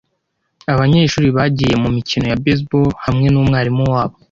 [0.73, 4.15] Abanyeshuri bagiye mumikino ya baseball hamwe numwarimu wabo.